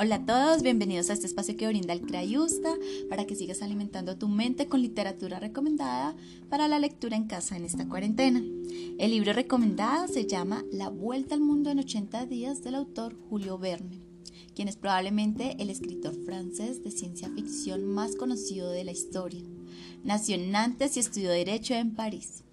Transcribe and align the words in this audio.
Hola 0.00 0.14
a 0.14 0.24
todos, 0.24 0.62
bienvenidos 0.62 1.10
a 1.10 1.14
este 1.14 1.26
espacio 1.26 1.56
que 1.56 1.66
brinda 1.66 1.92
el 1.92 2.02
Crayusta 2.02 2.72
para 3.10 3.26
que 3.26 3.34
sigas 3.34 3.62
alimentando 3.62 4.16
tu 4.16 4.28
mente 4.28 4.68
con 4.68 4.80
literatura 4.80 5.40
recomendada 5.40 6.14
para 6.48 6.68
la 6.68 6.78
lectura 6.78 7.16
en 7.16 7.26
casa 7.26 7.56
en 7.56 7.64
esta 7.64 7.88
cuarentena. 7.88 8.40
El 8.96 9.10
libro 9.10 9.32
recomendado 9.32 10.06
se 10.06 10.24
llama 10.24 10.62
La 10.70 10.88
Vuelta 10.88 11.34
al 11.34 11.40
Mundo 11.40 11.70
en 11.70 11.80
80 11.80 12.26
días 12.26 12.62
del 12.62 12.76
autor 12.76 13.16
Julio 13.28 13.58
Verne, 13.58 13.98
quien 14.54 14.68
es 14.68 14.76
probablemente 14.76 15.56
el 15.58 15.68
escritor 15.68 16.14
francés 16.24 16.84
de 16.84 16.92
ciencia 16.92 17.28
ficción 17.30 17.84
más 17.84 18.14
conocido 18.14 18.70
de 18.70 18.84
la 18.84 18.92
historia. 18.92 19.42
Nació 20.04 20.36
en 20.36 20.52
Nantes 20.52 20.96
y 20.96 21.00
estudió 21.00 21.30
Derecho 21.30 21.74
en 21.74 21.96
París. 21.96 22.44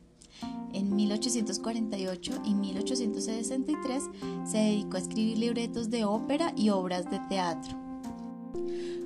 En 0.74 0.96
1848 0.96 2.42
y 2.46 2.54
1863 2.54 4.04
se 4.46 4.58
dedicó 4.58 4.98
a 4.98 5.00
escribir 5.00 5.38
libretos 5.38 5.90
de 5.90 6.04
ópera 6.04 6.54
y 6.58 6.70
obras 6.70 7.10
de 7.10 7.20
teatro. 7.30 7.76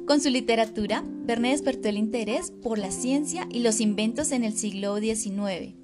Con 0.07 0.21
su 0.21 0.29
literatura, 0.29 1.03
Verne 1.05 1.51
despertó 1.51 1.89
el 1.89 1.97
interés 1.97 2.51
por 2.51 2.79
la 2.79 2.89
ciencia 2.89 3.47
y 3.51 3.59
los 3.59 3.79
inventos 3.79 4.31
en 4.31 4.43
el 4.43 4.53
siglo 4.53 4.97
XIX. 4.97 5.75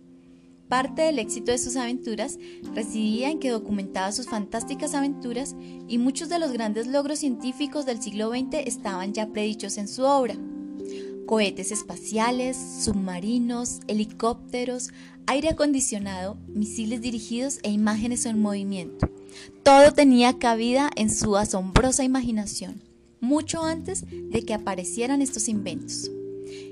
Parte 0.68 1.04
del 1.04 1.20
éxito 1.20 1.52
de 1.52 1.60
sus 1.60 1.76
aventuras 1.76 2.40
residía 2.74 3.30
en 3.30 3.38
que 3.40 3.52
documentaba 3.52 4.12
sus 4.12 4.26
fantásticas 4.26 4.96
aventuras 4.96 5.56
y 5.88 6.00
muchos 6.00 6.28
de 6.30 6.40
los 6.40 6.52
grandes 6.52 6.88
logros 6.88 7.20
científicos 7.20 7.86
del 7.86 8.02
siglo 8.02 8.32
XX 8.32 8.66
estaban 8.66 9.14
ya 9.14 9.28
predichos 9.28 9.78
en 9.78 9.88
su 9.88 10.04
obra 10.04 10.36
cohetes 11.26 11.72
espaciales, 11.72 12.58
submarinos, 12.82 13.80
helicópteros, 13.88 14.90
aire 15.28 15.50
acondicionado, 15.50 16.38
misiles 16.48 17.02
dirigidos 17.02 17.60
e 17.64 17.72
imágenes 17.72 18.26
en 18.26 18.40
movimiento. 18.40 19.10
Todo 19.64 19.92
tenía 19.92 20.38
cabida 20.38 20.90
en 20.96 21.10
su 21.10 21.36
asombrosa 21.38 22.04
imaginación, 22.04 22.82
mucho 23.20 23.64
antes 23.64 24.06
de 24.10 24.44
que 24.44 24.54
aparecieran 24.54 25.22
estos 25.22 25.50
inventos. 25.50 26.12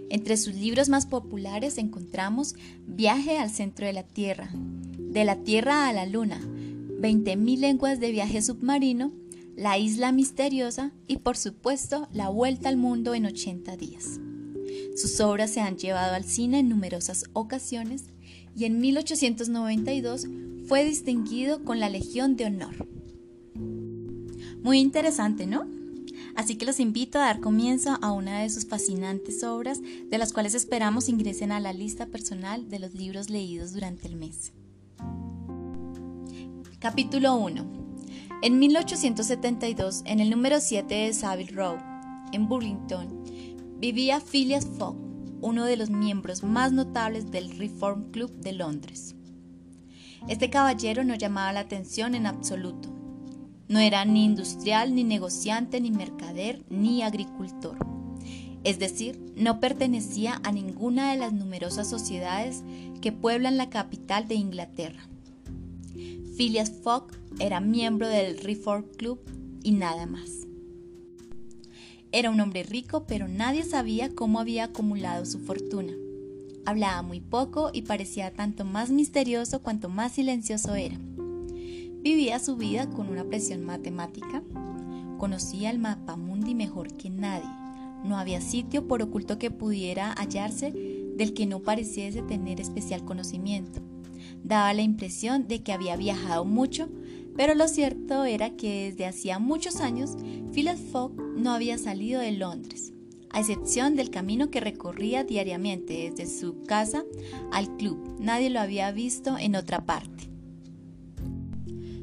Entre 0.10 0.38
sus 0.38 0.54
libros 0.54 0.90
más 0.90 1.08
populares 1.08 1.78
encontramos 1.78 2.56
Viaje 2.86 3.40
al 3.40 3.50
centro 3.50 3.88
de 3.88 3.94
la 3.94 4.04
Tierra, 4.04 4.52
De 4.54 5.26
la 5.26 5.38
Tierra 5.38 5.88
a 5.88 5.94
la 5.94 6.06
Luna, 6.06 6.40
20.000 6.40 7.58
lenguas 7.58 8.00
de 8.00 8.12
viaje 8.12 8.42
submarino, 8.42 9.12
La 9.56 9.78
isla 9.78 10.12
misteriosa 10.12 10.92
y 11.08 11.18
por 11.18 11.36
supuesto 11.36 12.08
La 12.14 12.30
vuelta 12.30 12.70
al 12.70 12.78
mundo 12.78 13.16
en 13.16 13.26
80 13.26 13.76
días. 13.78 14.20
Sus 14.96 15.20
obras 15.20 15.52
se 15.52 15.62
han 15.62 15.78
llevado 15.78 16.14
al 16.14 16.24
cine 16.24 16.60
en 16.60 16.70
numerosas 16.70 17.26
ocasiones 17.34 18.06
y 18.56 18.66
en 18.66 18.80
1892 18.80 20.28
fue 20.68 20.84
distinguido 20.86 21.64
con 21.64 21.80
la 21.80 21.90
Legión 21.90 22.36
de 22.36 22.46
Honor. 22.46 22.88
Muy 24.62 24.80
interesante, 24.80 25.46
¿no? 25.48 25.66
Así 26.36 26.56
que 26.56 26.66
los 26.66 26.80
invito 26.80 27.20
a 27.20 27.26
dar 27.26 27.40
comienzo 27.40 27.98
a 28.02 28.12
una 28.12 28.42
de 28.42 28.50
sus 28.50 28.66
fascinantes 28.66 29.44
obras, 29.44 29.82
de 29.82 30.18
las 30.18 30.34
cuales 30.34 30.56
esperamos 30.56 31.10
ingresen 31.10 31.52
a 31.52 31.60
la 31.60 31.74
lista 31.74 32.06
personal 32.08 32.70
de 32.70 32.80
los 32.80 32.94
libros 32.94 33.30
leídos 33.30 33.74
durante 33.74 34.08
el 34.08 34.16
mes. 34.16 34.52
Capítulo 36.80 37.36
1. 37.36 37.66
En 38.42 38.60
1872, 38.60 40.02
en 40.06 40.20
el 40.20 40.30
número 40.30 40.60
7 40.60 40.94
de 40.94 41.14
Savile 41.14 41.52
Row, 41.52 41.78
en 42.32 42.48
Burlington, 42.48 43.24
vivía 43.84 44.22
Phileas 44.22 44.66
Fogg, 44.66 44.96
uno 45.42 45.66
de 45.66 45.76
los 45.76 45.90
miembros 45.90 46.42
más 46.42 46.72
notables 46.72 47.32
del 47.32 47.58
Reform 47.58 48.12
Club 48.12 48.32
de 48.32 48.54
Londres. 48.54 49.14
Este 50.30 50.50
caballero 50.50 51.04
no 51.04 51.16
llamaba 51.16 51.52
la 51.52 51.60
atención 51.60 52.16
en 52.16 52.26
absoluto. 52.26 52.88
No 53.68 53.80
era 53.80 54.06
ni 54.06 54.24
industrial, 54.24 54.96
ni 54.96 55.04
negociante, 55.04 55.82
ni 55.82 55.92
mercader, 55.92 56.64
ni 56.70 57.02
agricultor. 57.02 57.78
Es 58.64 58.80
decir, 58.80 59.20
no 59.36 59.60
pertenecía 59.60 60.40
a 60.46 60.54
ninguna 60.54 61.12
de 61.12 61.18
las 61.18 61.34
numerosas 61.34 61.90
sociedades 61.90 62.64
que 63.02 63.12
pueblan 63.12 63.58
la 63.58 63.70
capital 63.70 64.30
de 64.30 64.36
Inglaterra. 64.36 65.10
Phileas 66.38 66.72
Fogg 66.72 67.08
era 67.38 67.60
miembro 67.60 68.08
del 68.08 68.38
Reform 68.38 68.86
Club 68.96 69.20
y 69.62 69.74
nada 69.74 70.06
más. 70.06 70.43
Era 72.16 72.30
un 72.30 72.40
hombre 72.40 72.62
rico, 72.62 73.06
pero 73.08 73.28
nadie 73.28 73.64
sabía 73.64 74.14
cómo 74.14 74.40
había 74.40 74.66
acumulado 74.66 75.26
su 75.26 75.40
fortuna. 75.40 75.94
Hablaba 76.64 77.02
muy 77.02 77.22
poco 77.22 77.72
y 77.74 77.82
parecía 77.82 78.32
tanto 78.32 78.66
más 78.66 78.92
misterioso 78.92 79.64
cuanto 79.64 79.90
más 79.90 80.12
silencioso 80.12 80.76
era. 80.76 80.96
Vivía 82.04 82.38
su 82.38 82.56
vida 82.56 82.88
con 82.88 83.10
una 83.10 83.24
presión 83.24 83.66
matemática. 83.66 84.44
Conocía 85.18 85.72
el 85.72 85.80
mapa 85.80 86.16
mundi 86.16 86.54
mejor 86.54 86.94
que 86.94 87.10
nadie. 87.10 87.50
No 88.04 88.20
había 88.20 88.42
sitio 88.42 88.88
por 88.88 89.02
oculto 89.02 89.40
que 89.40 89.50
pudiera 89.50 90.14
hallarse 90.14 90.72
del 91.18 91.34
que 91.34 91.48
no 91.48 91.62
pareciese 91.62 92.22
tener 92.22 92.62
especial 92.62 93.04
conocimiento. 93.06 93.82
Daba 94.44 94.72
la 94.76 94.84
impresión 94.84 95.48
de 95.48 95.64
que 95.64 95.74
había 95.74 95.96
viajado 95.96 96.46
mucho, 96.46 96.90
pero 97.36 97.56
lo 97.56 97.68
cierto 97.68 98.26
era 98.26 98.52
que 98.56 98.92
desde 98.92 99.06
hacía 99.06 99.40
muchos 99.40 99.78
años 99.78 100.12
Phileas 100.54 100.80
Fogg 100.92 101.14
no 101.36 101.52
había 101.52 101.78
salido 101.78 102.22
de 102.22 102.32
Londres, 102.32 102.94
a 103.32 103.40
excepción 103.40 103.96
del 103.96 104.12
camino 104.12 104.52
que 104.52 104.60
recorría 104.60 105.24
diariamente 105.24 106.12
desde 106.12 106.32
su 106.40 106.62
casa 106.64 107.04
al 107.52 107.76
club. 107.78 108.18
Nadie 108.20 108.50
lo 108.50 108.60
había 108.60 108.92
visto 108.92 109.38
en 109.38 109.56
otra 109.56 109.86
parte. 109.86 110.30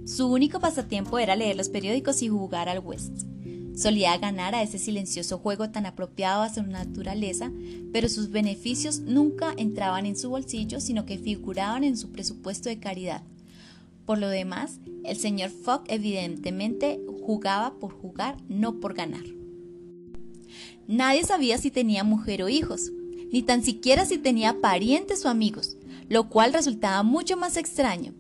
Su 0.05 0.27
único 0.27 0.59
pasatiempo 0.59 1.21
era 1.21 1.37
leer 1.37 1.57
los 1.57 1.69
periódicos 1.69 2.23
y 2.23 2.29
jugar 2.29 2.69
al 2.69 2.81
West. 2.81 3.27
Solía 3.77 4.19
ganar 4.19 4.57
a 4.57 4.63
ese 4.63 4.79
silencioso 4.79 5.39
juego 5.39 5.71
tan 5.71 5.87
apropiado 5.87 6.43
a 6.43 6.53
su 6.53 6.63
naturaleza, 6.65 7.53
pero 7.93 8.09
sus 8.09 8.31
beneficios 8.31 8.99
nunca 9.01 9.55
entraban 9.57 10.07
en 10.07 10.17
su 10.17 10.29
bolsillo, 10.29 10.81
sino 10.81 11.07
que 11.07 11.17
figuraban 11.17 11.85
en 11.85 11.97
su 11.97 12.11
presupuesto 12.11 12.69
de 12.69 12.81
caridad. 12.81 13.23
Por 14.11 14.19
lo 14.19 14.29
demás, 14.29 14.81
el 15.05 15.17
señor 15.17 15.51
Fogg 15.51 15.85
evidentemente 15.87 16.99
jugaba 17.25 17.75
por 17.79 17.93
jugar, 17.93 18.39
no 18.49 18.81
por 18.81 18.95
ganar. 18.95 19.23
Nadie 20.89 21.23
sabía 21.23 21.59
si 21.59 21.71
tenía 21.71 22.03
mujer 22.03 22.43
o 22.43 22.49
hijos, 22.49 22.91
ni 23.31 23.43
tan 23.43 23.63
siquiera 23.63 24.05
si 24.05 24.19
tenía 24.19 24.61
parientes 24.61 25.25
o 25.25 25.29
amigos, 25.29 25.77
lo 26.09 26.29
cual 26.29 26.53
resultaba 26.53 27.05
mucho 27.05 27.37
más 27.37 27.57
extraño. 27.57 28.13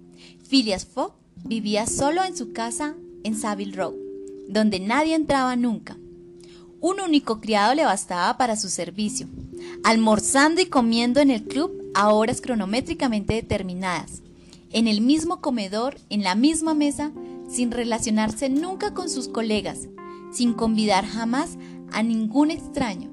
Phileas 0.48 0.86
Fogg 0.86 1.14
vivía 1.44 1.88
solo 1.88 2.22
en 2.22 2.36
su 2.36 2.52
casa 2.52 2.94
en 3.24 3.34
Savile 3.34 3.74
Row, 3.74 3.98
donde 4.48 4.78
nadie 4.78 5.16
entraba 5.16 5.56
nunca. 5.56 5.98
Un 6.80 7.00
único 7.00 7.40
criado 7.40 7.74
le 7.74 7.84
bastaba 7.84 8.38
para 8.38 8.54
su 8.54 8.68
servicio, 8.68 9.26
almorzando 9.82 10.60
y 10.60 10.66
comiendo 10.66 11.18
en 11.18 11.32
el 11.32 11.42
club 11.42 11.90
a 11.94 12.12
horas 12.12 12.40
cronométricamente 12.40 13.34
determinadas 13.34 14.22
en 14.72 14.86
el 14.86 15.00
mismo 15.00 15.40
comedor, 15.40 15.96
en 16.08 16.22
la 16.22 16.34
misma 16.34 16.74
mesa, 16.74 17.12
sin 17.48 17.70
relacionarse 17.70 18.48
nunca 18.48 18.94
con 18.94 19.08
sus 19.08 19.28
colegas, 19.28 19.88
sin 20.32 20.52
convidar 20.52 21.04
jamás 21.04 21.58
a 21.92 22.02
ningún 22.02 22.50
extraño. 22.50 23.12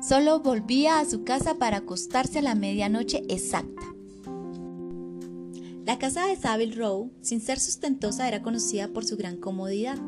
Solo 0.00 0.40
volvía 0.40 1.00
a 1.00 1.04
su 1.04 1.24
casa 1.24 1.56
para 1.56 1.78
acostarse 1.78 2.38
a 2.38 2.42
la 2.42 2.54
medianoche 2.54 3.22
exacta. 3.28 3.82
La 5.84 5.98
casa 5.98 6.26
de 6.26 6.36
Savile 6.36 6.74
Row, 6.74 7.10
sin 7.20 7.40
ser 7.40 7.58
sustentosa, 7.58 8.28
era 8.28 8.42
conocida 8.42 8.88
por 8.88 9.04
su 9.04 9.16
gran 9.16 9.36
comodidad. 9.36 9.98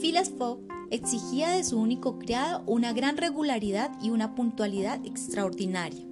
Phileas 0.00 0.30
Fogg 0.30 0.60
exigía 0.90 1.50
de 1.50 1.64
su 1.64 1.78
único 1.78 2.18
criado 2.18 2.62
una 2.66 2.92
gran 2.92 3.16
regularidad 3.16 3.92
y 4.02 4.10
una 4.10 4.34
puntualidad 4.34 5.04
extraordinaria. 5.04 6.04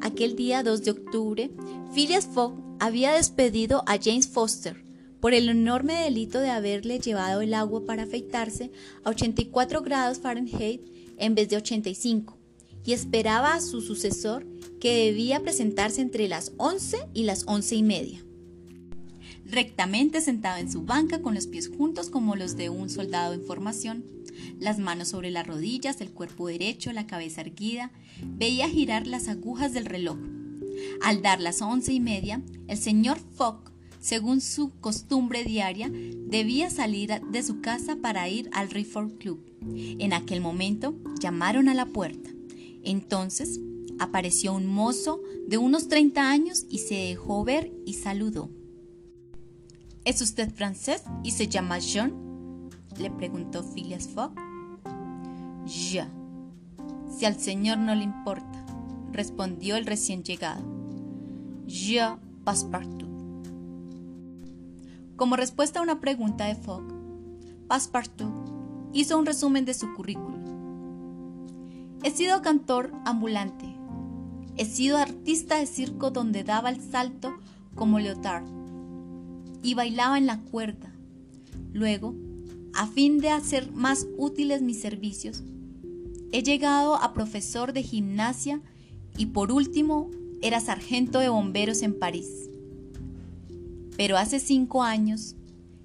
Aquel 0.00 0.36
día 0.36 0.62
2 0.62 0.84
de 0.84 0.90
octubre, 0.90 1.50
Phileas 1.92 2.26
Fogg 2.26 2.69
había 2.80 3.12
despedido 3.12 3.84
a 3.86 3.98
James 4.02 4.26
Foster 4.26 4.82
por 5.20 5.34
el 5.34 5.50
enorme 5.50 6.02
delito 6.02 6.40
de 6.40 6.48
haberle 6.48 6.98
llevado 6.98 7.42
el 7.42 7.52
agua 7.52 7.84
para 7.84 8.04
afeitarse 8.04 8.72
a 9.04 9.10
84 9.10 9.82
grados 9.82 10.18
Fahrenheit 10.18 10.80
en 11.18 11.34
vez 11.34 11.50
de 11.50 11.58
85 11.58 12.38
y 12.86 12.92
esperaba 12.94 13.54
a 13.54 13.60
su 13.60 13.82
sucesor 13.82 14.46
que 14.80 15.04
debía 15.04 15.40
presentarse 15.40 16.00
entre 16.00 16.26
las 16.26 16.52
11 16.56 17.08
y 17.12 17.24
las 17.24 17.44
once 17.46 17.76
y 17.76 17.82
media. 17.82 18.24
Rectamente 19.44 20.22
sentado 20.22 20.56
en 20.56 20.72
su 20.72 20.82
banca 20.82 21.20
con 21.20 21.34
los 21.34 21.46
pies 21.46 21.68
juntos 21.68 22.08
como 22.08 22.34
los 22.34 22.56
de 22.56 22.70
un 22.70 22.88
soldado 22.88 23.34
en 23.34 23.44
formación, 23.44 24.04
las 24.58 24.78
manos 24.78 25.08
sobre 25.08 25.30
las 25.30 25.46
rodillas, 25.46 26.00
el 26.00 26.12
cuerpo 26.12 26.48
derecho, 26.48 26.92
la 26.92 27.06
cabeza 27.06 27.42
erguida, 27.42 27.90
veía 28.22 28.70
girar 28.70 29.06
las 29.06 29.28
agujas 29.28 29.74
del 29.74 29.84
reloj 29.84 30.16
al 31.02 31.22
dar 31.22 31.40
las 31.40 31.62
once 31.62 31.92
y 31.92 32.00
media, 32.00 32.42
el 32.68 32.78
señor 32.78 33.18
Fogg, 33.18 33.70
según 34.00 34.40
su 34.40 34.70
costumbre 34.80 35.44
diaria, 35.44 35.90
debía 35.90 36.70
salir 36.70 37.20
de 37.30 37.42
su 37.42 37.60
casa 37.60 37.96
para 37.96 38.28
ir 38.28 38.48
al 38.52 38.70
Reform 38.70 39.10
Club. 39.10 39.44
En 39.62 40.12
aquel 40.12 40.40
momento 40.40 40.94
llamaron 41.20 41.68
a 41.68 41.74
la 41.74 41.86
puerta. 41.86 42.30
Entonces 42.82 43.60
apareció 43.98 44.54
un 44.54 44.66
mozo 44.66 45.20
de 45.46 45.58
unos 45.58 45.88
30 45.88 46.30
años 46.30 46.64
y 46.70 46.78
se 46.78 46.94
dejó 46.94 47.44
ver 47.44 47.70
y 47.84 47.94
saludó. 47.94 48.50
¿Es 50.04 50.22
usted 50.22 50.50
francés 50.50 51.02
y 51.22 51.32
se 51.32 51.46
llama 51.46 51.78
John? 51.80 52.70
le 52.98 53.10
preguntó 53.10 53.62
Phileas 53.62 54.08
Fogg. 54.08 54.32
Ya, 55.90 56.10
si 57.16 57.26
al 57.26 57.38
señor 57.38 57.78
no 57.78 57.94
le 57.94 58.04
importa, 58.04 58.59
respondió 59.12 59.76
el 59.76 59.86
recién 59.86 60.22
llegado. 60.22 60.62
Ya, 61.66 62.18
Passepartout. 62.44 63.08
Como 65.16 65.36
respuesta 65.36 65.80
a 65.80 65.82
una 65.82 66.00
pregunta 66.00 66.46
de 66.46 66.54
Fogg, 66.54 66.84
Passepartout 67.68 68.32
hizo 68.92 69.18
un 69.18 69.26
resumen 69.26 69.64
de 69.64 69.74
su 69.74 69.92
currículum. 69.94 70.40
He 72.02 72.10
sido 72.10 72.40
cantor 72.42 72.92
ambulante. 73.04 73.66
He 74.56 74.64
sido 74.64 74.96
artista 74.96 75.58
de 75.58 75.66
circo 75.66 76.10
donde 76.10 76.44
daba 76.44 76.70
el 76.70 76.80
salto 76.80 77.34
como 77.74 77.98
Leotard 77.98 78.44
y 79.62 79.74
bailaba 79.74 80.18
en 80.18 80.26
la 80.26 80.40
cuerda. 80.40 80.90
Luego, 81.72 82.14
a 82.74 82.86
fin 82.86 83.18
de 83.18 83.30
hacer 83.30 83.70
más 83.72 84.06
útiles 84.16 84.62
mis 84.62 84.80
servicios, 84.80 85.42
he 86.32 86.42
llegado 86.42 86.96
a 86.96 87.12
profesor 87.12 87.72
de 87.72 87.82
gimnasia 87.82 88.60
y 89.20 89.26
por 89.26 89.52
último 89.52 90.10
era 90.40 90.60
sargento 90.60 91.18
de 91.18 91.28
bomberos 91.28 91.82
en 91.82 91.98
París. 91.98 92.48
Pero 93.98 94.16
hace 94.16 94.40
cinco 94.40 94.82
años 94.82 95.36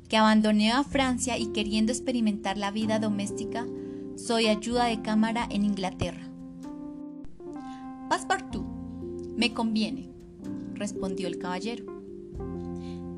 que 0.08 0.16
abandoné 0.16 0.72
a 0.72 0.86
Francia 0.86 1.38
y 1.38 1.48
queriendo 1.48 1.92
experimentar 1.92 2.58
la 2.58 2.72
vida 2.72 2.98
doméstica, 2.98 3.68
soy 4.16 4.48
ayuda 4.48 4.86
de 4.86 5.02
cámara 5.02 5.46
en 5.52 5.66
Inglaterra. 5.66 6.32
Passepartout, 8.08 8.66
me 9.36 9.54
conviene, 9.54 10.08
respondió 10.76 11.28
el 11.28 11.38
caballero. 11.38 11.84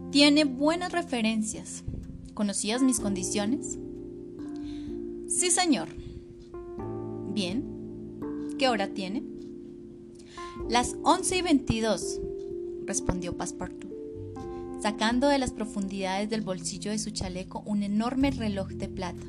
Tiene 0.09 0.45
buenas 0.45 0.93
referencias. 0.93 1.83
¿Conocías 2.33 2.81
mis 2.81 2.99
condiciones? 2.99 3.77
Sí, 5.27 5.51
señor. 5.51 5.89
Bien. 7.35 7.63
¿Qué 8.57 8.67
hora 8.67 8.87
tiene? 8.87 9.26
Las 10.69 10.97
once 11.01 11.37
y 11.37 11.41
veintidós, 11.41 12.19
respondió 12.85 13.37
Passepartout, 13.37 13.89
sacando 14.81 15.29
de 15.29 15.37
las 15.37 15.51
profundidades 15.51 16.29
del 16.29 16.41
bolsillo 16.41 16.91
de 16.91 16.99
su 16.99 17.11
chaleco 17.11 17.63
un 17.65 17.83
enorme 17.83 18.31
reloj 18.31 18.67
de 18.71 18.89
plata. 18.89 19.23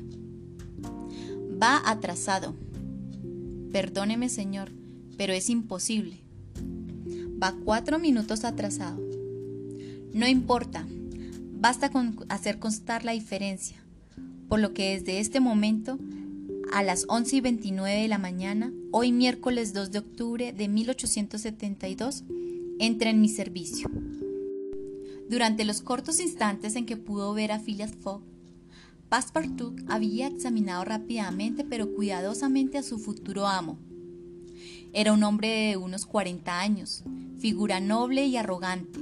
Va 1.63 1.81
atrasado. 1.89 2.55
Perdóneme, 3.71 4.27
señor, 4.27 4.73
pero 5.15 5.31
es 5.31 5.49
imposible. 5.49 6.19
Va 7.41 7.55
cuatro 7.63 7.99
minutos 7.99 8.43
atrasado. 8.43 9.01
No 10.11 10.27
importa, 10.27 10.85
basta 11.53 11.89
con 11.89 12.17
hacer 12.27 12.59
constar 12.59 13.05
la 13.05 13.13
diferencia, 13.13 13.77
por 14.49 14.59
lo 14.59 14.73
que 14.73 14.99
desde 14.99 15.21
este 15.21 15.39
momento, 15.39 15.99
a 16.73 16.83
las 16.83 17.05
11 17.07 17.37
y 17.37 17.41
29 17.41 18.01
de 18.01 18.07
la 18.09 18.17
mañana, 18.17 18.73
hoy 18.91 19.11
miércoles 19.11 19.73
2 19.73 19.91
de 19.91 19.99
octubre 19.99 20.53
de 20.53 20.67
1872, 20.67 22.23
entra 22.79 23.09
en 23.09 23.21
mi 23.21 23.29
servicio. 23.29 23.89
Durante 25.29 25.63
los 25.63 25.81
cortos 25.81 26.19
instantes 26.19 26.75
en 26.75 26.85
que 26.85 26.97
pudo 26.97 27.33
ver 27.33 27.51
a 27.51 27.59
Phileas 27.59 27.93
Fogg, 27.93 28.21
Passepartout 29.09 29.81
había 29.87 30.27
examinado 30.27 30.85
rápidamente 30.85 31.63
pero 31.63 31.93
cuidadosamente 31.93 32.77
a 32.77 32.83
su 32.83 32.99
futuro 32.99 33.47
amo. 33.47 33.77
Era 34.91 35.13
un 35.13 35.23
hombre 35.23 35.69
de 35.69 35.77
unos 35.77 36.05
40 36.05 36.59
años, 36.59 37.03
figura 37.37 37.79
noble 37.79 38.25
y 38.25 38.37
arrogante, 38.37 38.99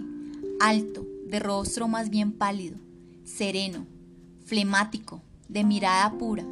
alto, 0.59 1.05
de 1.27 1.39
rostro 1.39 1.87
más 1.87 2.09
bien 2.09 2.33
pálido, 2.33 2.77
sereno, 3.23 3.85
flemático, 4.45 5.21
de 5.47 5.63
mirada 5.63 6.17
pura. 6.17 6.45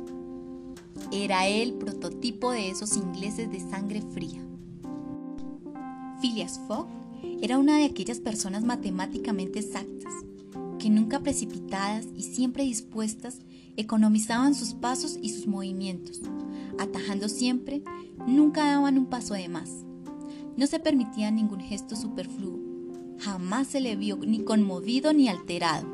Era 1.12 1.48
el 1.48 1.74
prototipo 1.74 2.52
de 2.52 2.70
esos 2.70 2.96
ingleses 2.98 3.52
de 3.52 3.60
sangre 3.60 4.02
fría. 4.02 4.42
Phileas 6.22 6.60
Fogg 6.68 6.88
era 7.42 7.58
una 7.58 7.78
de 7.78 7.86
aquellas 7.86 8.20
personas 8.20 8.64
matemáticamente 8.64 9.60
exactas, 9.60 10.14
que 10.80 10.90
nunca 10.90 11.20
precipitadas 11.20 12.08
y 12.16 12.24
siempre 12.24 12.64
dispuestas 12.64 13.40
economizaban 13.78 14.56
sus 14.56 14.74
pasos 14.74 15.20
y 15.22 15.30
sus 15.30 15.48
movimientos, 15.48 16.22
atajando 16.80 17.28
siempre, 17.28 17.84
nunca 18.26 18.66
daban 18.66 18.98
un 18.98 19.08
paso 19.08 19.34
de 19.34 19.50
más. 19.50 19.86
No 20.58 20.68
se 20.68 20.80
permitía 20.80 21.32
ningún 21.32 21.60
gesto 21.60 21.96
superfluo, 21.96 22.60
jamás 23.20 23.68
se 23.68 23.82
le 23.82 23.96
vio 23.96 24.18
ni 24.18 24.44
conmovido 24.44 25.12
ni 25.14 25.28
alterado. 25.28 25.88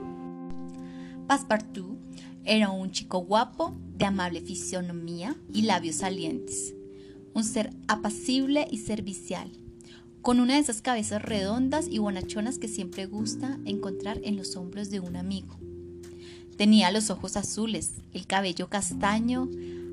Passepartout 1.27 1.97
era 2.43 2.69
un 2.69 2.91
chico 2.91 3.19
guapo, 3.19 3.73
de 4.01 4.07
amable 4.07 4.41
fisionomía 4.41 5.35
y 5.53 5.61
labios 5.61 5.97
salientes, 5.97 6.73
un 7.35 7.43
ser 7.43 7.69
apacible 7.87 8.67
y 8.71 8.79
servicial, 8.79 9.51
con 10.23 10.39
una 10.39 10.55
de 10.55 10.61
esas 10.61 10.81
cabezas 10.81 11.21
redondas 11.21 11.85
y 11.87 11.99
bonachonas 11.99 12.57
que 12.57 12.67
siempre 12.67 13.05
gusta 13.05 13.59
encontrar 13.63 14.19
en 14.23 14.37
los 14.37 14.55
hombros 14.55 14.89
de 14.89 15.01
un 15.01 15.17
amigo. 15.17 15.59
Tenía 16.57 16.89
los 16.89 17.11
ojos 17.11 17.37
azules, 17.37 17.91
el 18.11 18.25
cabello 18.25 18.69
castaño, 18.69 19.47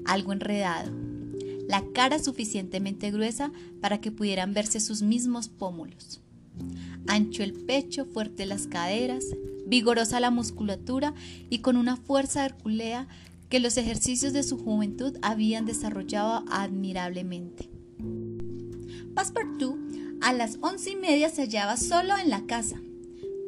algo 0.07 0.33
enredado, 0.33 0.91
la 1.69 1.85
cara 1.93 2.19
suficientemente 2.19 3.11
gruesa 3.11 3.53
para 3.83 4.01
que 4.01 4.11
pudieran 4.11 4.55
verse 4.55 4.81
sus 4.81 5.03
mismos 5.03 5.51
pómulos. 5.51 6.23
Ancho 7.07 7.43
el 7.43 7.53
pecho, 7.53 8.07
fuerte 8.07 8.47
las 8.47 8.69
caderas, 8.69 9.27
vigorosa 9.67 10.19
la 10.19 10.31
musculatura 10.31 11.13
y 11.51 11.59
con 11.59 11.77
una 11.77 11.97
fuerza 11.97 12.47
herculea 12.47 13.07
que 13.49 13.61
los 13.61 13.77
ejercicios 13.77 14.33
de 14.33 14.43
su 14.43 14.59
juventud 14.59 15.17
habían 15.23 15.65
desarrollado 15.67 16.45
admirablemente. 16.51 17.69
Passepartout 19.15 19.79
a 20.21 20.33
las 20.33 20.59
once 20.61 20.91
y 20.91 20.97
media 20.97 21.29
se 21.31 21.43
hallaba 21.43 21.77
solo 21.77 22.17
en 22.19 22.31
la 22.31 22.47
casa. 22.47 22.81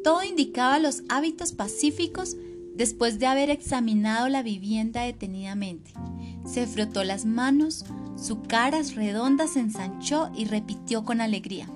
Todo 0.03 0.23
indicaba 0.23 0.79
los 0.79 1.03
hábitos 1.09 1.53
pacíficos 1.53 2.37
después 2.75 3.19
de 3.19 3.27
haber 3.27 3.51
examinado 3.51 4.29
la 4.29 4.43
vivienda 4.43 5.03
detenidamente. 5.03 5.93
Se 6.47 6.67
frotó 6.67 7.05
las 7.05 7.27
manos, 7.27 7.85
su 8.17 8.43
cara 8.43 8.81
redonda 8.95 9.47
se 9.47 9.61
ensanchó 9.61 10.31
y 10.35 10.47
repitió 10.47 11.05
con 11.05 11.21
alegría. 11.21 11.69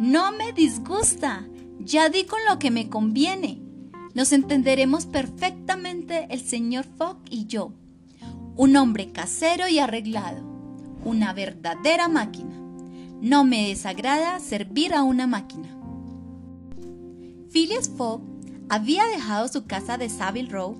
No 0.00 0.32
me 0.32 0.52
disgusta, 0.52 1.46
ya 1.78 2.08
di 2.08 2.24
con 2.24 2.40
lo 2.48 2.58
que 2.58 2.70
me 2.70 2.88
conviene. 2.88 3.63
Nos 4.14 4.32
entenderemos 4.32 5.06
perfectamente 5.06 6.28
el 6.30 6.40
señor 6.40 6.86
Fogg 6.96 7.18
y 7.30 7.46
yo. 7.46 7.72
Un 8.56 8.76
hombre 8.76 9.10
casero 9.10 9.66
y 9.66 9.80
arreglado, 9.80 10.40
una 11.04 11.32
verdadera 11.32 12.06
máquina. 12.06 12.54
No 13.20 13.42
me 13.42 13.68
desagrada 13.68 14.38
servir 14.38 14.94
a 14.94 15.02
una 15.02 15.26
máquina. 15.26 15.68
Phileas 17.50 17.88
Fogg 17.88 18.22
había 18.68 19.04
dejado 19.06 19.48
su 19.48 19.66
casa 19.66 19.98
de 19.98 20.08
Savile 20.08 20.48
Row 20.48 20.76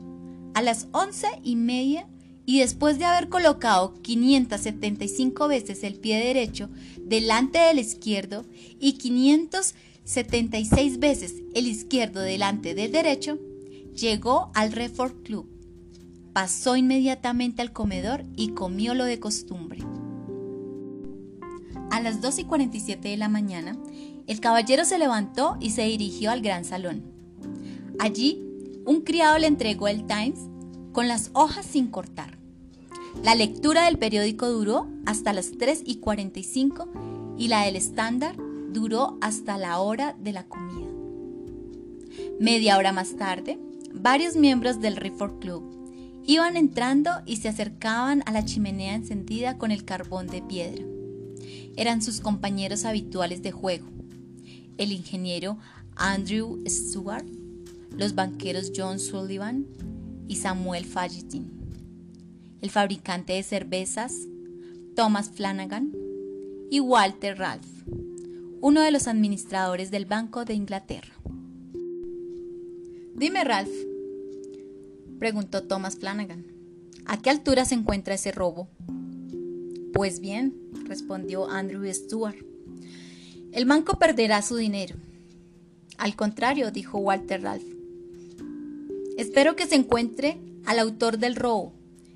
a 0.54 0.62
las 0.62 0.86
once 0.92 1.26
y 1.42 1.56
media 1.56 2.06
y 2.46 2.60
después 2.60 3.00
de 3.00 3.04
haber 3.04 3.28
colocado 3.28 3.94
575 4.02 5.48
veces 5.48 5.82
el 5.82 5.94
pie 5.94 6.18
derecho 6.18 6.68
delante 7.00 7.58
del 7.58 7.80
izquierdo 7.80 8.44
y 8.78 8.92
576 10.04 10.98
veces 10.98 11.34
el 11.54 11.66
izquierdo 11.66 12.20
delante 12.20 12.74
del 12.74 12.92
derecho, 12.92 13.38
llegó 13.94 14.50
al 14.54 14.72
Reform 14.72 15.22
Club. 15.22 15.48
Pasó 16.34 16.76
inmediatamente 16.76 17.62
al 17.62 17.72
comedor 17.72 18.24
y 18.36 18.48
comió 18.48 18.94
lo 18.94 19.04
de 19.04 19.18
costumbre. 19.18 19.80
A 21.90 22.00
las 22.00 22.20
2 22.20 22.40
y 22.40 22.44
47 22.44 23.08
de 23.08 23.16
la 23.16 23.28
mañana, 23.28 23.78
el 24.26 24.40
caballero 24.40 24.84
se 24.84 24.98
levantó 24.98 25.56
y 25.60 25.70
se 25.70 25.82
dirigió 25.82 26.30
al 26.30 26.42
gran 26.42 26.64
salón. 26.64 27.02
Allí, 27.98 28.42
un 28.84 29.00
criado 29.02 29.38
le 29.38 29.46
entregó 29.46 29.88
el 29.88 30.04
Times 30.06 30.40
con 30.92 31.08
las 31.08 31.30
hojas 31.32 31.64
sin 31.64 31.86
cortar. 31.86 32.38
La 33.22 33.34
lectura 33.34 33.84
del 33.84 33.98
periódico 33.98 34.50
duró 34.50 34.88
hasta 35.06 35.32
las 35.32 35.52
3 35.52 35.82
y 35.86 35.96
45 35.96 36.88
y 37.38 37.48
la 37.48 37.62
del 37.62 37.76
estándar 37.76 38.36
duró 38.74 39.16
hasta 39.22 39.56
la 39.56 39.78
hora 39.78 40.14
de 40.20 40.32
la 40.32 40.44
comida. 40.46 40.90
Media 42.38 42.76
hora 42.76 42.92
más 42.92 43.16
tarde, 43.16 43.58
varios 43.94 44.36
miembros 44.36 44.80
del 44.80 44.96
Reform 44.96 45.38
Club 45.38 45.62
iban 46.26 46.56
entrando 46.56 47.10
y 47.24 47.36
se 47.36 47.48
acercaban 47.48 48.22
a 48.26 48.32
la 48.32 48.44
chimenea 48.44 48.94
encendida 48.94 49.56
con 49.56 49.70
el 49.70 49.84
carbón 49.84 50.26
de 50.26 50.42
piedra. 50.42 50.84
Eran 51.76 52.02
sus 52.02 52.20
compañeros 52.20 52.84
habituales 52.84 53.42
de 53.42 53.52
juego, 53.52 53.86
el 54.76 54.92
ingeniero 54.92 55.58
Andrew 55.96 56.62
Stewart, 56.66 57.26
los 57.96 58.14
banqueros 58.14 58.72
John 58.74 58.98
Sullivan 58.98 59.66
y 60.26 60.36
Samuel 60.36 60.84
Fagetin, 60.84 61.50
el 62.60 62.70
fabricante 62.70 63.34
de 63.34 63.42
cervezas 63.42 64.14
Thomas 64.96 65.30
Flanagan 65.30 65.92
y 66.70 66.80
Walter 66.80 67.38
Ralph, 67.38 67.66
uno 68.64 68.80
de 68.80 68.90
los 68.90 69.08
administradores 69.08 69.90
del 69.90 70.06
Banco 70.06 70.46
de 70.46 70.54
Inglaterra. 70.54 71.12
Dime, 73.14 73.44
Ralph, 73.44 73.68
Preguntó 75.18 75.64
Thomas 75.64 75.98
Flanagan. 75.98 76.46
¿A 77.04 77.20
qué 77.20 77.28
altura 77.28 77.66
se 77.66 77.74
encuentra 77.74 78.14
ese 78.14 78.32
robo? 78.32 78.70
Pues 79.92 80.18
bien, 80.18 80.54
respondió 80.86 81.46
Andrew 81.50 81.84
Stewart. 81.92 82.38
El 83.52 83.66
banco 83.66 83.98
perderá 83.98 84.40
su 84.40 84.56
dinero. 84.56 84.96
Al 85.98 86.16
contrario, 86.16 86.70
dijo 86.70 86.96
Walter 86.96 87.42
Ralph. 87.42 87.66
Espero 89.18 89.56
que 89.56 89.66
se 89.66 89.74
encuentre 89.74 90.38
al 90.64 90.78
autor 90.78 91.18
del 91.18 91.36
robo. 91.36 91.74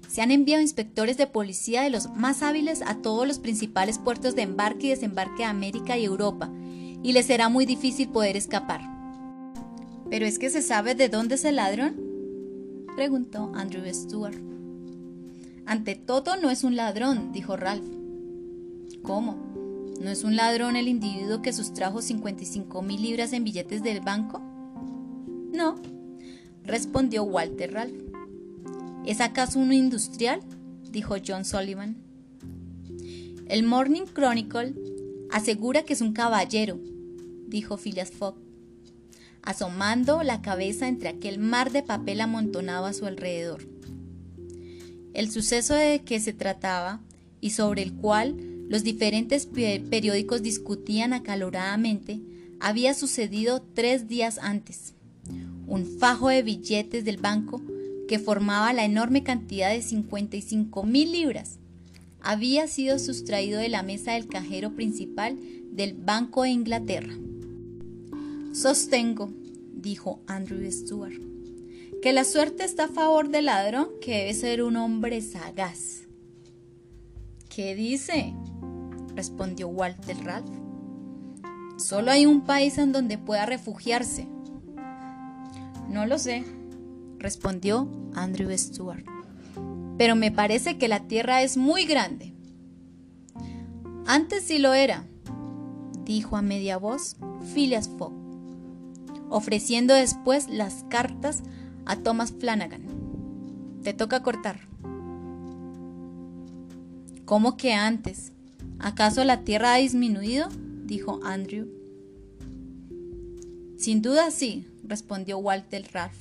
Se 0.09 0.23
han 0.23 0.31
enviado 0.31 0.63
inspectores 0.63 1.19
de 1.19 1.27
policía 1.27 1.83
de 1.83 1.91
los 1.91 2.11
más 2.17 2.43
hábiles 2.43 2.83
a 2.83 2.97
todos 2.97 3.29
los 3.29 3.39
principales 3.39 3.99
puertos 3.99 4.35
de 4.35 4.43
embarque 4.43 4.87
y 4.87 4.91
desembarque 4.91 5.43
de 5.43 5.45
América 5.45 5.99
y 5.99 6.05
Europa, 6.07 6.51
y 7.03 7.13
les 7.13 7.27
será 7.27 7.51
muy 7.51 7.67
difícil 7.67 8.09
poder 8.09 8.37
escapar. 8.37 8.81
¿Pero 10.09 10.25
es 10.25 10.39
que 10.39 10.49
se 10.49 10.63
sabe 10.63 10.95
de 10.95 11.11
dónde 11.11 11.35
es 11.35 11.45
el 11.45 11.57
ladrón? 11.57 11.97
preguntó 12.97 13.53
Andrew 13.55 13.85
Stewart. 13.93 14.39
Ante 15.67 15.95
todo 15.95 16.39
no 16.39 16.51
es 16.51 16.65
un 16.65 16.75
ladrón, 16.75 17.31
dijo 17.31 17.59
Ralph. 17.59 17.87
¿Cómo? 19.03 19.37
¿No 20.01 20.09
es 20.09 20.25
un 20.25 20.37
ladrón 20.37 20.77
el 20.77 20.89
individuo 20.89 21.43
que 21.43 21.53
sustrajo 21.53 22.01
55 22.01 22.81
mil 22.81 23.03
libras 23.03 23.35
en 23.35 23.45
billetes 23.45 23.83
del 23.83 24.01
banco? 24.01 24.41
No, 25.53 25.75
respondió 26.65 27.25
Walter 27.25 27.75
Ralph. 27.75 28.08
¿Es 29.09 29.23
acaso 29.23 29.59
un 29.59 29.73
industrial? 29.73 30.43
dijo 30.93 31.17
John 31.27 31.47
Sullivan. 31.47 31.97
El 33.49 33.63
Morning 33.63 34.03
Chronicle 34.03 34.75
asegura 35.31 35.83
que 35.83 35.95
es 35.95 36.03
un 36.03 36.13
caballero, 36.13 36.79
dijo 37.47 37.79
Phileas 37.79 38.11
Fogg, 38.11 38.37
asomando 39.41 40.23
la 40.23 40.43
cabeza 40.43 40.89
entre 40.89 41.09
aquel 41.09 41.39
mar 41.39 41.73
de 41.73 41.83
papel 41.83 42.21
amontonado 42.21 42.85
a 42.85 42.93
su 42.93 43.07
alrededor. 43.07 43.67
El 45.15 45.31
suceso 45.31 45.73
de 45.73 46.03
que 46.05 46.21
se 46.21 46.35
trataba 46.35 47.01
y 47.41 47.53
sobre 47.53 47.81
el 47.85 47.95
cual 47.95 48.37
los 48.69 48.85
diferentes 48.85 49.47
periódicos 49.47 50.43
discutían 50.43 51.15
acaloradamente 51.15 52.21
había 52.61 52.93
sucedido 52.93 53.63
tres 53.63 54.07
días 54.07 54.39
antes. 54.43 54.93
Un 55.67 55.87
fajo 55.87 56.29
de 56.29 56.43
billetes 56.43 57.07
del 57.07 57.17
banco 57.17 57.63
que 58.09 58.19
formaba 58.19 58.73
la 58.73 58.85
enorme 58.85 59.23
cantidad 59.23 59.71
de 59.71 59.83
55 59.83 60.83
mil 60.83 61.13
libras 61.13 61.59
había 62.21 62.67
sido 62.67 62.99
sustraído 62.99 63.61
de 63.61 63.69
la 63.69 63.83
mesa 63.83 64.15
del 64.15 64.27
cajero 64.27 64.75
principal 64.75 65.39
del 65.71 65.95
Banco 65.95 66.43
de 66.43 66.51
Inglaterra. 66.51 67.15
Sostengo, 68.53 69.31
dijo 69.73 70.21
Andrew 70.27 70.69
Stewart, 70.73 71.21
que 72.03 72.13
la 72.13 72.25
suerte 72.25 72.65
está 72.65 72.85
a 72.85 72.89
favor 72.89 73.29
del 73.29 73.45
ladrón 73.47 73.89
que 74.01 74.19
debe 74.19 74.35
ser 74.35 74.63
un 74.63 74.77
hombre 74.77 75.21
sagaz. 75.21 76.03
¿Qué 77.49 77.75
dice? 77.75 78.35
respondió 79.15 79.69
Walter 79.69 80.17
Ralph. 80.25 80.51
Solo 81.77 82.11
hay 82.11 82.27
un 82.27 82.43
país 82.43 82.79
en 82.79 82.93
donde 82.93 83.19
pueda 83.19 83.47
refugiarse. 83.47 84.27
No 85.89 86.07
lo 86.07 86.19
sé, 86.19 86.45
respondió 87.19 87.89
Andrew 88.15 88.51
Stewart. 88.57 89.05
Pero 89.97 90.17
me 90.17 90.31
parece 90.31 90.79
que 90.79 90.89
la 90.89 91.01
Tierra 91.01 91.43
es 91.43 91.57
muy 91.57 91.85
grande. 91.85 92.33
Antes 94.07 94.45
sí 94.45 94.59
lo 94.59 94.73
era, 94.75 95.05
dijo 96.05 96.37
a 96.37 96.43
media 96.43 96.79
voz 96.79 97.17
Phileas 97.53 97.89
Fogg, 97.89 98.15
ofreciendo 99.29 99.95
después 99.95 100.49
las 100.49 100.85
cartas 100.89 101.43
a 101.85 101.97
Thomas 101.97 102.33
Flanagan. 102.33 102.83
Te 103.83 103.93
toca 103.93 104.23
cortar. 104.23 104.61
¿Cómo 107.25 107.59
que 107.59 107.75
antes? 107.75 108.33
¿Acaso 108.79 109.25
la 109.25 109.43
Tierra 109.43 109.75
ha 109.75 109.77
disminuido? 109.77 110.49
dijo 110.87 111.21
Andrew. 111.23 111.69
Sin 113.77 114.01
duda 114.01 114.31
sí, 114.31 114.67
respondió 114.83 115.39
Walter 115.39 115.87
Ralph. 115.93 116.17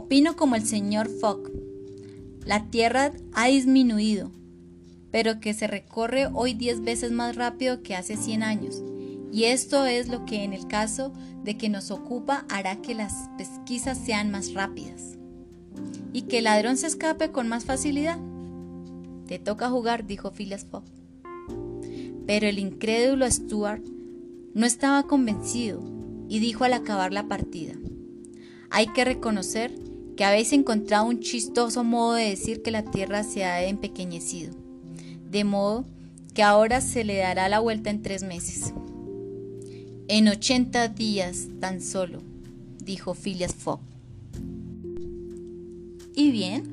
Opino 0.00 0.36
como 0.36 0.54
el 0.54 0.64
señor 0.64 1.08
Fogg. 1.08 1.50
La 2.46 2.70
Tierra 2.70 3.10
ha 3.34 3.48
disminuido, 3.48 4.30
pero 5.10 5.40
que 5.40 5.54
se 5.54 5.66
recorre 5.66 6.28
hoy 6.32 6.54
diez 6.54 6.80
veces 6.82 7.10
más 7.10 7.34
rápido 7.34 7.82
que 7.82 7.96
hace 7.96 8.16
100 8.16 8.44
años. 8.44 8.80
Y 9.32 9.46
esto 9.46 9.86
es 9.86 10.06
lo 10.06 10.24
que 10.24 10.44
en 10.44 10.52
el 10.52 10.68
caso 10.68 11.12
de 11.42 11.56
que 11.56 11.68
nos 11.68 11.90
ocupa 11.90 12.46
hará 12.48 12.80
que 12.80 12.94
las 12.94 13.12
pesquisas 13.38 13.98
sean 13.98 14.30
más 14.30 14.54
rápidas. 14.54 15.18
Y 16.12 16.22
que 16.22 16.38
el 16.38 16.44
ladrón 16.44 16.76
se 16.76 16.86
escape 16.86 17.32
con 17.32 17.48
más 17.48 17.64
facilidad. 17.64 18.20
Te 19.26 19.40
toca 19.40 19.68
jugar, 19.68 20.06
dijo 20.06 20.30
Phileas 20.30 20.64
Fogg. 20.64 20.84
Pero 22.24 22.46
el 22.46 22.60
incrédulo 22.60 23.28
Stuart 23.28 23.82
no 24.54 24.64
estaba 24.64 25.08
convencido 25.08 25.82
y 26.28 26.38
dijo 26.38 26.62
al 26.62 26.74
acabar 26.74 27.12
la 27.12 27.26
partida. 27.26 27.74
Hay 28.70 28.86
que 28.88 29.04
reconocer 29.04 29.87
que 30.18 30.24
habéis 30.24 30.52
encontrado 30.52 31.06
un 31.06 31.20
chistoso 31.20 31.84
modo 31.84 32.14
de 32.14 32.30
decir 32.30 32.60
que 32.60 32.72
la 32.72 32.82
Tierra 32.82 33.22
se 33.22 33.44
ha 33.44 33.64
empequeñecido, 33.64 34.52
de 35.30 35.44
modo 35.44 35.84
que 36.34 36.42
ahora 36.42 36.80
se 36.80 37.04
le 37.04 37.18
dará 37.18 37.48
la 37.48 37.60
vuelta 37.60 37.88
en 37.90 38.02
tres 38.02 38.24
meses. 38.24 38.74
En 40.08 40.26
ochenta 40.26 40.88
días 40.88 41.46
tan 41.60 41.80
solo, 41.80 42.20
dijo 42.84 43.14
Phileas 43.14 43.54
Fogg. 43.54 43.78
Y 46.16 46.32
bien, 46.32 46.64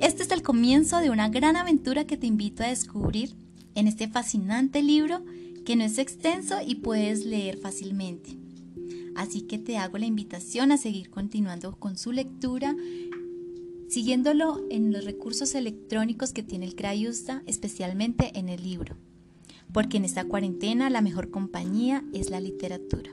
este 0.00 0.24
es 0.24 0.32
el 0.32 0.42
comienzo 0.42 0.98
de 0.98 1.10
una 1.10 1.28
gran 1.28 1.54
aventura 1.54 2.08
que 2.08 2.16
te 2.16 2.26
invito 2.26 2.64
a 2.64 2.70
descubrir 2.70 3.36
en 3.76 3.86
este 3.86 4.08
fascinante 4.08 4.82
libro 4.82 5.22
que 5.64 5.76
no 5.76 5.84
es 5.84 5.98
extenso 5.98 6.56
y 6.66 6.74
puedes 6.74 7.24
leer 7.24 7.56
fácilmente. 7.56 8.43
Así 9.16 9.42
que 9.42 9.58
te 9.58 9.78
hago 9.78 9.98
la 9.98 10.06
invitación 10.06 10.72
a 10.72 10.76
seguir 10.76 11.10
continuando 11.10 11.76
con 11.76 11.96
su 11.96 12.12
lectura, 12.12 12.76
siguiéndolo 13.88 14.64
en 14.70 14.92
los 14.92 15.04
recursos 15.04 15.54
electrónicos 15.54 16.32
que 16.32 16.42
tiene 16.42 16.66
el 16.66 16.74
Crayusta, 16.74 17.42
especialmente 17.46 18.38
en 18.38 18.48
el 18.48 18.62
libro. 18.62 18.96
Porque 19.72 19.96
en 19.96 20.04
esta 20.04 20.24
cuarentena 20.24 20.90
la 20.90 21.00
mejor 21.00 21.30
compañía 21.30 22.04
es 22.12 22.30
la 22.30 22.40
literatura. 22.40 23.10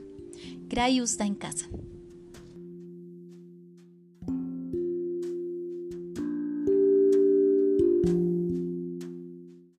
Crayusta 0.68 1.24
en 1.24 1.34
casa. 1.34 1.68